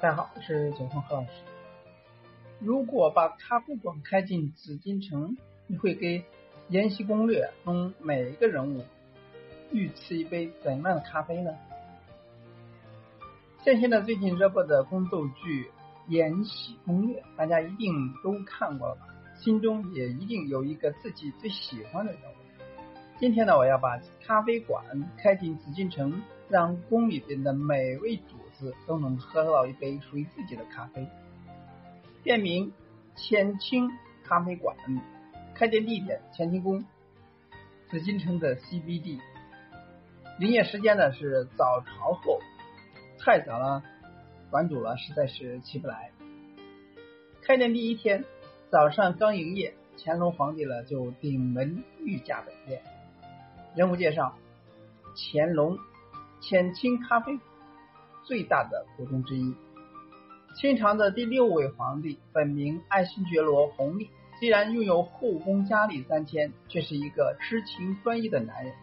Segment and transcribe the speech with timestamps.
[0.00, 1.30] 大家好，我是九峰何老师。
[2.58, 6.18] 如果把咖啡馆开进紫禁城，你会给
[6.68, 8.84] 《延禧攻略》中每一个人物
[9.72, 11.56] 预赐一杯怎样的咖啡呢？
[13.62, 15.64] 现现在最近热播的宫斗剧
[16.08, 19.13] 《延禧攻略》，大家一定都看过了吧？
[19.36, 22.34] 心中也一定有一个自己最喜欢的人物。
[23.18, 24.84] 今天呢，我要把咖啡馆
[25.16, 31.06] 开进紫禁城，让宫里边的每位主子都能喝到一杯属于自己的咖啡。
[32.22, 32.72] 店名
[33.16, 33.90] 乾清
[34.24, 34.76] 咖啡馆，
[35.54, 36.84] 开店地点乾清宫，
[37.90, 39.20] 紫禁城的 CBD。
[40.40, 42.40] 营业时间呢是早朝后。
[43.20, 43.82] 太早了，
[44.50, 46.10] 馆主了实在是起不来。
[47.42, 48.24] 开店第一天
[48.74, 52.82] 早上刚营业，乾隆皇帝了就顶门御驾本店。
[53.76, 54.36] 人物介绍：
[55.14, 55.78] 乾隆，
[56.42, 57.38] 乾清咖啡
[58.24, 59.54] 最大的股东之一，
[60.56, 64.10] 清朝的第六位皇帝，本名爱新觉罗弘历。
[64.40, 68.74] 虽然拥有后宫佳丽三千，却是一个痴情专一的男人。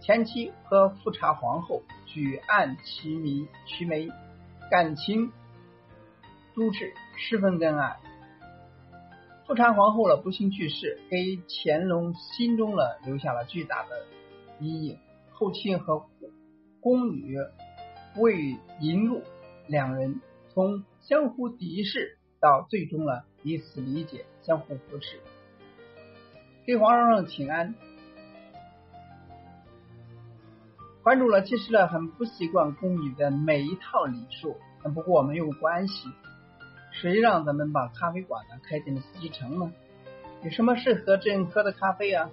[0.00, 4.08] 前妻和富察皇后举案齐眉，齐眉
[4.68, 5.30] 感情
[6.52, 7.96] 笃挚，十分恩爱。
[9.50, 14.06] 富察皇后了不幸去世，给乾隆心中了留下了巨大的
[14.60, 14.96] 阴影。
[15.32, 16.06] 后期和
[16.80, 17.36] 宫女
[18.16, 19.24] 魏银禄
[19.66, 25.18] 两人从相互敌视到最终了彼此理解，相互扶持，
[26.64, 27.74] 给皇上请安。
[31.02, 34.56] 关注了，其实呢很不习惯宫女的每一套礼数，
[34.94, 36.08] 不过没有关系。
[37.00, 39.72] 谁让咱们把咖啡馆呢开进了紫禁城呢？
[40.42, 42.28] 有什么适合朕喝的咖啡啊？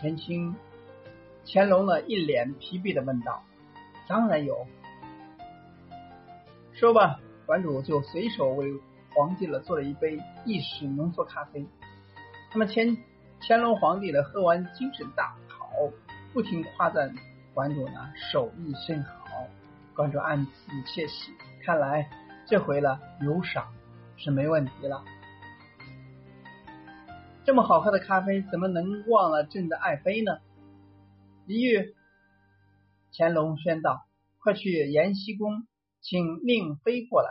[0.00, 0.54] 乾清
[1.44, 3.42] 乾隆呢一脸疲惫的问道。
[4.06, 4.68] 当然有，
[6.72, 8.72] 说吧，馆主就随手为
[9.12, 11.66] 皇帝了做了一杯意式浓缩咖啡。
[12.52, 12.96] 那么乾
[13.40, 15.66] 乾隆皇帝呢喝完精神大好，
[16.32, 17.12] 不停夸赞。
[17.54, 19.48] 馆主呢手艺甚好，
[19.96, 21.32] 馆主暗自窃喜，
[21.64, 22.08] 看来
[22.46, 23.66] 这回了有赏
[24.22, 25.04] 是没问题了。
[27.44, 30.38] 这么好喝的咖啡，怎么能忘了朕的爱妃呢？
[31.44, 31.92] 李煜，
[33.12, 34.06] 乾隆宣道
[34.38, 35.66] ：“快去延禧宫，
[36.00, 37.30] 请令妃过来。”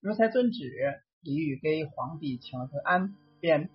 [0.00, 1.00] 奴才遵旨。
[1.22, 3.70] 李煜给皇帝请了个安，便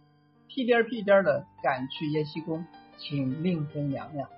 [0.48, 2.64] 屁颠屁颠的赶去延禧宫，
[3.00, 4.30] 请令妃娘娘。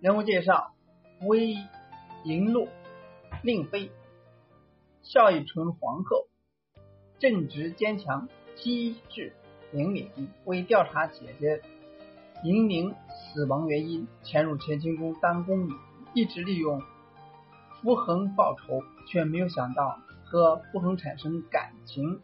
[0.00, 0.74] 人物介绍：
[1.20, 1.54] 魏
[2.24, 2.68] 璎珞，
[3.44, 3.92] 令妃，
[5.12, 6.28] 孝义纯皇后，
[7.18, 9.32] 正直坚强，机智
[9.72, 10.08] 灵敏。
[10.44, 11.60] 为调查姐姐
[12.44, 15.72] 莹宁死亡原因，潜入乾清宫当宫女，
[16.14, 16.80] 一直利用
[17.82, 22.20] 傅恒报仇，却没有想到和傅恒产生感情。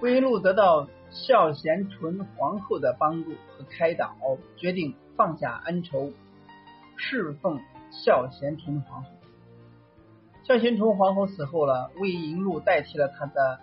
[0.00, 4.16] 魏璎珞得到孝贤纯皇后的帮助和开导，
[4.56, 4.96] 决定。
[5.16, 6.10] 放下恩仇，
[6.96, 7.60] 侍奉
[7.92, 9.10] 孝贤纯皇后。
[10.50, 13.60] 孝贤纯皇后死后了，魏璎珞代替了她的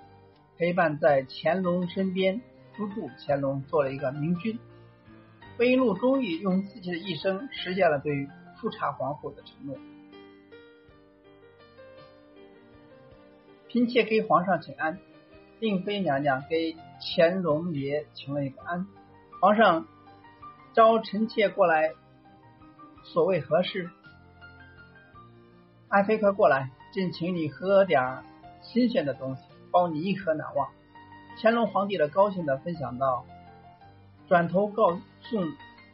[0.58, 2.42] 陪伴在乾隆身边，
[2.78, 4.58] 辅助乾隆做了一个明君。
[5.58, 9.78] 魏璎珞终于用自己的一生实现了对富察皇后的承诺。
[13.68, 14.98] 嫔妾给皇上请安，
[15.60, 18.88] 令妃娘娘给乾隆爷请了一个安，
[19.42, 19.86] 皇上。
[20.74, 21.92] 召臣妾过来，
[23.04, 23.90] 所谓何事？
[25.90, 28.24] 爱妃快过来，朕请你喝点
[28.64, 30.68] 新鲜的东西，包你一喝难忘。
[31.40, 33.24] 乾隆皇帝的高兴的分享道，
[34.28, 35.38] 转头告诉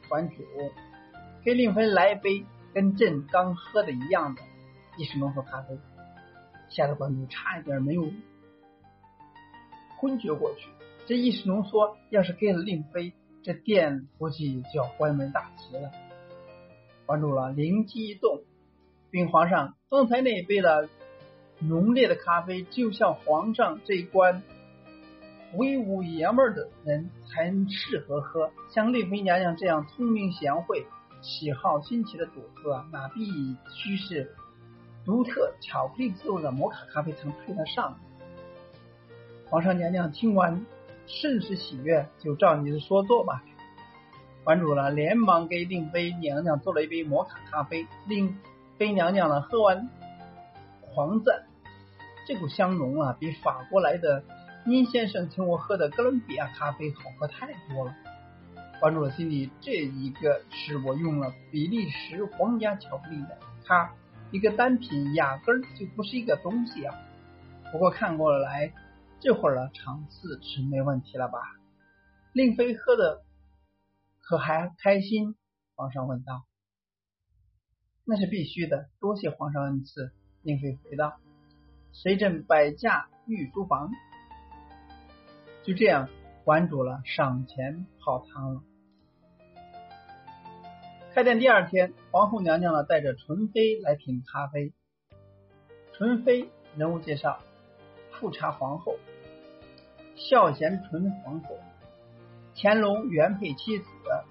[0.07, 0.45] 馆主，
[1.43, 4.41] 给令妃来一杯跟朕刚喝的一样的
[4.95, 5.77] 意式浓缩咖啡。
[6.69, 8.09] 吓得馆主差一点没有
[9.97, 10.69] 昏厥过去。
[11.05, 13.11] 这意式浓缩要是给了令妃。
[13.43, 15.91] 这店估计就要关门大吉了。
[17.05, 18.39] 关注了，灵机一动，
[19.13, 20.89] 禀皇上，方才那杯的
[21.59, 24.41] 浓烈的咖啡，就像皇上这一关
[25.53, 28.49] 威武爷们儿的人才适合喝。
[28.73, 30.87] 像丽妃娘娘这样聪明贤惠、
[31.21, 34.35] 喜好新奇的主子啊，那必须是
[35.05, 37.99] 独特巧克力滋味的摩卡咖啡才配得上。
[39.47, 40.65] 皇上娘娘听完。
[41.05, 43.43] 甚是喜悦，就照你的说做吧。
[44.45, 47.85] 馆主了，连忙给令妃娘娘做了一杯摩卡咖啡。
[48.07, 48.37] 令
[48.77, 49.89] 妃娘娘呢，喝完
[50.81, 51.43] 狂赞，
[52.27, 54.23] 这股香浓啊，比法国来的
[54.65, 57.95] 殷先生请我喝的哥伦比亚咖啡好喝太多了。
[58.79, 63.93] 关注了心里，这一个是我用了比利时皇家巧克力的咖，
[64.31, 66.95] 一个单品压根儿就不是一个东西啊。
[67.71, 68.73] 不过看过来，
[69.19, 71.39] 这会儿的场次是没问题了吧？
[72.33, 73.21] 令妃喝的
[74.19, 75.35] 可还开心？
[75.75, 76.43] 皇上问道。
[78.05, 80.11] 那是必须的，多谢皇上恩赐。
[80.41, 81.19] 令妃回道。
[81.93, 83.91] 随朕摆驾御书房。
[85.63, 86.09] 就这样，
[86.43, 88.61] 馆主了赏钱泡汤了。
[91.13, 94.73] 开店第二天，皇后娘娘呢带着纯妃来品咖啡。
[95.93, 97.39] 纯妃人物介绍：
[98.11, 98.97] 富察皇后，
[100.15, 101.57] 孝贤纯皇后，
[102.53, 103.85] 乾隆原配妻子，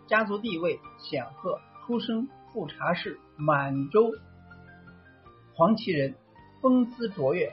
[0.08, 4.12] 家族地位显赫，出生富察氏满洲
[5.52, 6.14] 黄旗人，
[6.60, 7.52] 风姿卓越，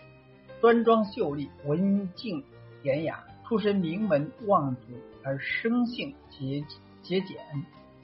[0.62, 2.44] 端庄秀丽，文静
[2.84, 4.82] 典雅，出身名门望族，
[5.24, 6.64] 而生性节
[7.02, 7.38] 节俭。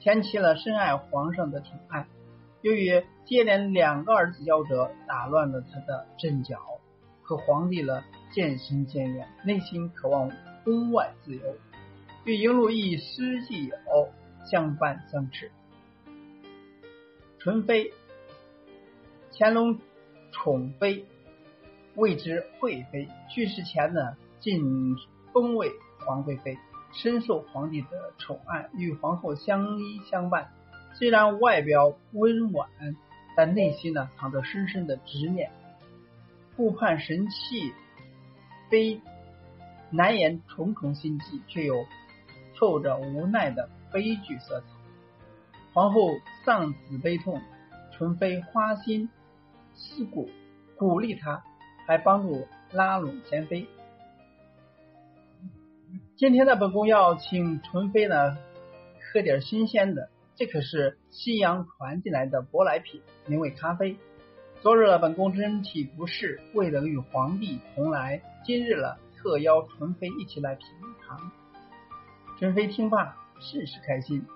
[0.00, 2.08] 牵起了深爱皇上的宠爱，
[2.60, 6.58] 由于接连两个儿子夭折，打乱了他的阵脚，
[7.22, 8.02] 和皇帝了
[8.32, 10.28] 渐行渐远，内心渴望
[10.64, 11.40] 宫外自由，
[12.24, 13.76] 与迎禄一师既有
[14.50, 15.52] 相伴相持。
[17.46, 17.92] 纯妃，
[19.30, 19.78] 乾隆
[20.32, 21.04] 宠妃，
[21.94, 23.06] 谓之惠妃。
[23.30, 24.96] 去世前呢，晋
[25.32, 25.70] 封为
[26.04, 26.58] 皇贵妃。
[26.92, 30.50] 深受皇帝的宠爱，与皇后相依相伴。
[30.94, 32.68] 虽然外表温婉，
[33.36, 35.52] 但内心呢藏着深深的执念。
[36.56, 37.72] 顾盼神器，
[38.68, 39.00] 非
[39.90, 41.86] 难言重重心计，却又
[42.56, 44.66] 透着无奈的悲剧色彩。
[45.76, 47.38] 皇后丧子悲痛，
[47.92, 49.10] 纯妃花心
[49.74, 50.30] 思顾，
[50.78, 51.42] 鼓励她，
[51.86, 53.68] 还帮助拉拢贤妃。
[56.16, 58.38] 今天的本宫要请纯妃呢
[59.12, 63.98] 喝点新鲜的，这可是西洋传进来的舶来品，名为咖啡。
[64.62, 70.66] 昨日本宫身体不适，未能与皇帝同来，今日了特邀纯妃一起来品
[71.06, 71.30] 尝。
[72.38, 74.26] 纯妃听罢甚是开心。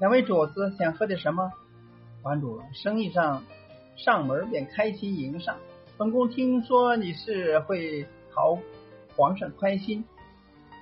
[0.00, 1.52] 两位主子想喝点什么？
[2.20, 3.44] 馆主，生意上
[3.96, 5.56] 上门便开心迎上。
[5.96, 8.04] 本宫听说你是会
[8.34, 8.58] 讨
[9.14, 10.04] 皇上宽心。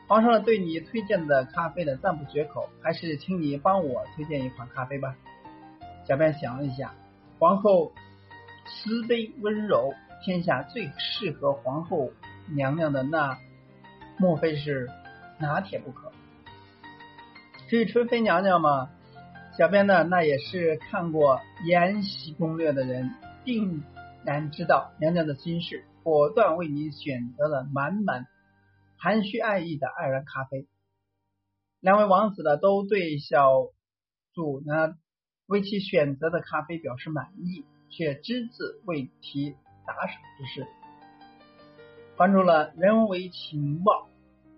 [0.08, 5.14] 皇上对你推荐的咖啡的赞不绝口，还是请你帮我推荐一款咖啡吧。
[6.08, 6.94] 小编想了一下，
[7.38, 7.92] 皇后
[8.66, 9.92] 慈悲温柔，
[10.24, 12.10] 天下最适合皇后
[12.46, 13.38] 娘娘的那，
[14.16, 14.88] 莫非是
[15.38, 16.10] 拿铁不可？
[17.68, 18.90] 至于纯妃娘娘嘛，
[19.58, 23.10] 小编呢那也是看过《延禧攻略》的人，
[23.44, 23.84] 定
[24.24, 28.26] 然知道娘娘的心事，果断为你选择了满满。
[28.96, 30.66] 含蓄爱意的爱然咖啡，
[31.80, 33.66] 两位王子呢都对小
[34.32, 34.94] 主呢
[35.46, 39.54] 为其选择的咖啡表示满意，却只字未提
[39.86, 40.66] 打赏之事。
[42.16, 44.08] 关注了人为情报，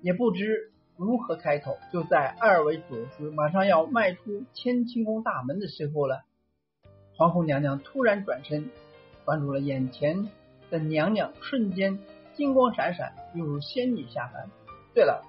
[0.02, 1.78] 也不知如何开口。
[1.92, 6.24] 就在二位主子马上要迈出乾清宫大门的时候了，
[7.16, 8.70] 皇后娘娘突然转身，
[9.24, 10.28] 关注了眼前
[10.70, 11.98] 的娘娘，瞬间。
[12.34, 14.50] 金光闪闪，犹如仙女下凡。
[14.92, 15.22] 对了，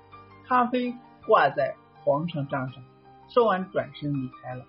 [0.48, 0.96] 咖啡
[1.28, 2.84] 挂在皇上帐上。
[3.30, 4.66] 说完，转身离开了。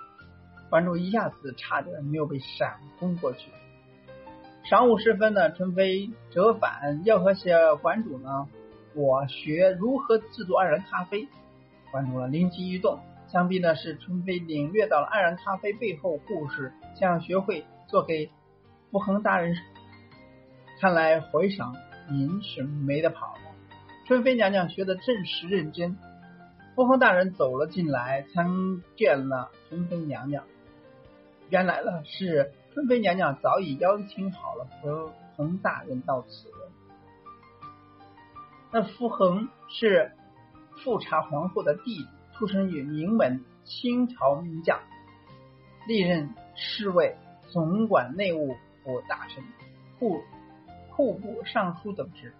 [0.68, 3.50] 观众一下子差点没有被闪昏过去。
[4.68, 8.48] 晌午时分呢，纯妃折返，要和小馆主呢，
[8.96, 11.28] 我学如何制作二人咖啡。
[11.92, 12.98] 观众了灵机一动，
[13.28, 18.30] 想必呢是春妃领略到了二人咖啡背后故事，想要学会做给
[18.90, 19.54] 福恒大人。
[20.80, 21.76] 看来回赏。
[22.08, 23.40] 您是没得跑的。
[24.06, 25.98] 春妃娘娘学的正是认真。
[26.76, 28.46] 福恒大人走了进来，参
[28.96, 30.44] 见了春妃娘娘。
[31.48, 36.48] 原来呢，是春妃娘娘早已邀请好了福恒大人到此。
[38.76, 40.12] 那傅恒是
[40.84, 44.78] 富察皇后的弟弟，出生于名门，清朝名将，
[45.88, 47.16] 历任侍卫、
[47.48, 48.54] 总管内务
[48.84, 49.42] 府大臣、
[49.98, 50.20] 户。
[50.90, 52.34] 户部尚书等职，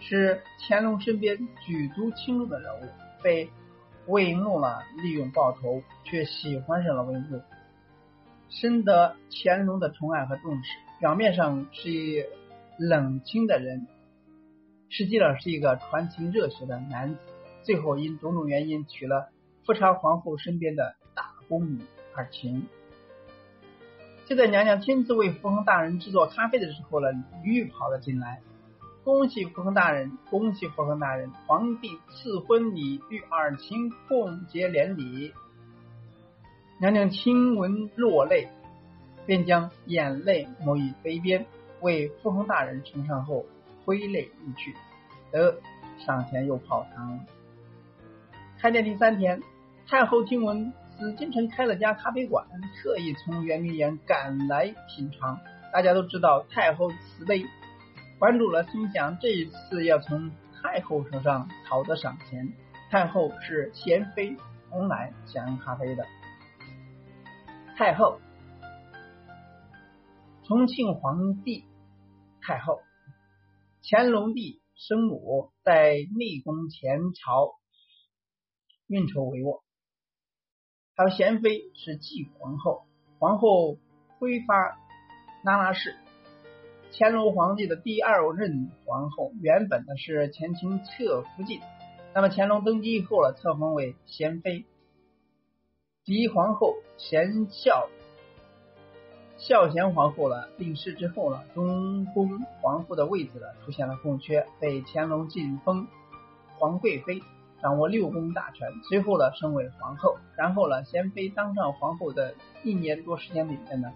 [0.00, 2.88] 是乾隆身边举足轻重的人物，
[3.22, 3.48] 被
[4.08, 7.42] 魏木了利用报仇，却喜欢上了魏璎珞，
[8.48, 10.70] 深得乾隆的宠爱和重视。
[10.98, 12.24] 表面上是一
[12.76, 13.86] 冷清的人，
[14.88, 17.20] 实际上是一个传情热血的男子。
[17.62, 19.28] 最后因种种原因娶了
[19.64, 21.80] 富察皇后身边的大宫女
[22.14, 22.66] 尔晴。
[24.24, 27.08] 就在娘娘亲自为傅恒大人制作咖啡的时候呢，
[27.42, 28.40] 玉跑了进来。
[29.04, 31.30] 恭喜傅恒大人，恭喜傅恒大人！
[31.46, 35.32] 皇帝赐婚礼，与尔晴共结连理。
[36.80, 38.48] 娘娘听闻落泪，
[39.24, 41.46] 便将眼泪抹于杯边，
[41.80, 43.46] 为傅恒大人呈上后，
[43.86, 44.76] 挥泪离去。
[45.32, 45.56] 得
[46.04, 47.20] 赏钱又泡汤了。
[48.58, 49.42] 开店第三天，
[49.88, 55.40] 太后听闻紫禁城开了家咖啡馆，特意从圆明园赶来品尝。
[55.72, 57.46] 大家都知道太后慈悲，
[58.18, 62.52] 关注了，心想这一次要从太后手上讨得赏钱。
[62.90, 64.36] 太后是贤妃，
[64.70, 66.06] 从来享用咖啡的。
[67.76, 68.20] 太后，
[70.44, 71.64] 重庆皇帝
[72.40, 72.80] 太后，
[73.88, 77.52] 乾隆帝生母，在内宫前朝
[78.88, 79.62] 运筹帷幄。
[80.96, 82.84] 还有贤妃是继皇后，
[83.20, 83.78] 皇后
[84.18, 84.76] 挥发
[85.44, 85.94] 那拉氏，
[86.90, 91.60] 乾隆皇帝的第二任皇后，原本呢是前清侧福晋，
[92.12, 94.64] 那么乾隆登基以后了，册封为贤妃。
[96.04, 97.88] 第一皇后贤孝
[99.38, 105.86] 孝贤皇后呢，病逝之后呢，中宫皇后的位置呢出现了空缺，被乾隆晋封
[106.58, 107.22] 皇贵妃，
[107.62, 108.68] 掌握六宫大权。
[108.88, 113.92] 随后呢升为皇后，然后呢贤妃当上皇后的一年多时间里面呢，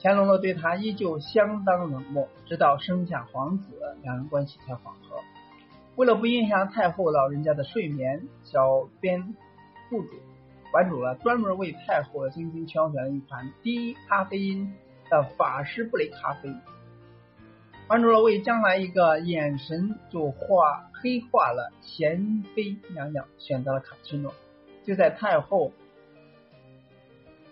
[0.00, 3.64] 乾隆呢对她依旧相当冷漠，直到生下皇子，
[4.02, 5.16] 两人关系才缓和。
[5.96, 9.34] 为了不影响太后老人家的睡眠，小编
[9.88, 10.10] 户主。
[10.72, 14.74] 馆主了，专门为太后精心挑选了一款低咖啡因
[15.10, 16.50] 的法式布雷咖啡。
[17.86, 24.32] 馆主了为将来一个眼神就化黑化了贤妃娘娘选择了卡布奇诺。
[24.82, 25.72] 就在太后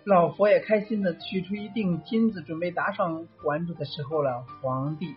[0.04, 5.14] 老佛爷开心的取出一锭金子准备打赏馆主的时候了，皇帝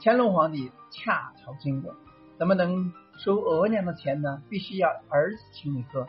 [0.00, 1.92] 乾隆皇帝恰巧经过，
[2.38, 4.40] 怎么能收额娘的钱呢？
[4.48, 6.06] 必须要儿子请你喝。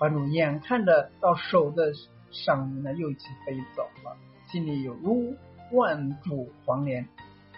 [0.00, 1.92] 观众眼看着到手的
[2.30, 4.16] 赏银呢，又一起飞走了，
[4.50, 5.36] 心里有如
[5.72, 7.06] 万柱黄连，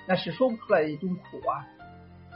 [0.08, 1.64] 那是说不出来的一种苦啊！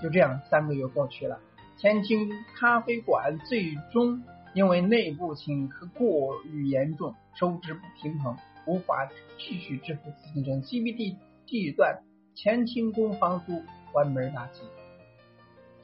[0.01, 1.41] 就这样，三个月过去了，
[1.77, 4.23] 天津咖啡馆最终
[4.55, 12.05] 因为内部请客过于严重，收支不平衡，无法继续支付紫禁城 CBD 地段
[12.37, 13.61] 前清宫房租，
[13.91, 14.61] 关门大吉。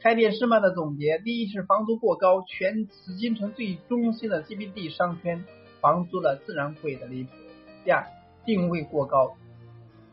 [0.02, 5.44] 开店失败的总结：第一是房租过高，全紫禁城最中心的 CBD 商圈
[5.80, 7.30] 房租了自然贵的离谱；
[7.84, 8.04] 第二，
[8.44, 9.36] 定位过高，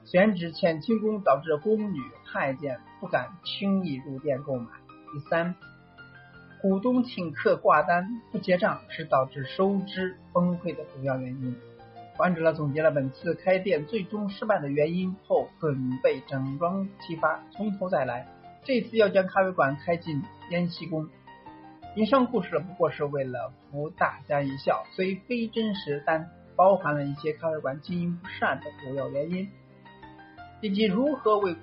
[0.06, 4.68] 选址欠清宫导致宫女太监不敢轻易入店购买；
[5.12, 5.56] 第三，
[6.62, 11.56] 股东请客挂单不结账是导致收支崩溃的主要原因。
[12.16, 18.28] 患者了总结了本次开店最终失败的原因后，准备整装齐发，从头再来。
[18.64, 21.08] 这次要将咖啡馆开进燕西宫。
[21.96, 29.50] 以上故事不过是为了扶大家一笑，虽非真实，但包含了一些咖啡馆经营不善的主要原因，
[30.62, 31.56] 以及如何为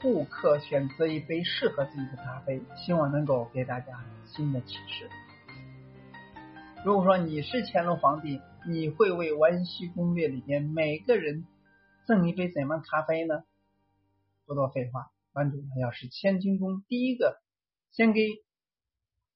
[0.00, 2.62] 顾客选择一杯适合自己的咖啡。
[2.76, 5.08] 希望能够给大家新的启示。
[6.84, 11.46] 如果说你是乾隆皇帝，你会为《延禧攻略》里面每个人
[12.06, 13.42] 赠一杯怎样咖啡呢？
[14.46, 15.10] 不多废话。
[15.32, 17.40] 关主要是千金中第一个，
[17.90, 18.20] 先给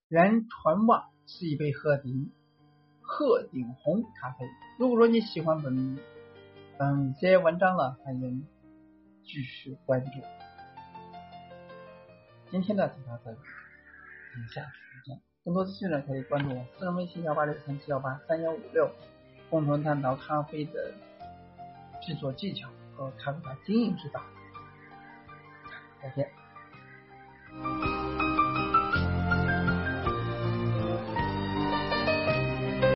[0.09, 2.31] 原传旺是一杯鹤顶
[3.01, 4.47] 鹤顶红咖啡。
[4.79, 5.99] 如果说你喜欢本
[6.77, 8.47] 嗯这些文章了，欢迎
[9.23, 10.11] 继续关注。
[12.51, 13.39] 今天的就到这里，
[14.35, 15.23] 我们下次再见。
[15.47, 18.91] 更多资讯呢，可以关注我私人微信幺八六三七幺八三幺五六，
[19.49, 20.93] 共同探讨咖啡的
[22.03, 24.23] 制作技巧和咖啡馆经营之道。
[26.03, 26.46] 再见。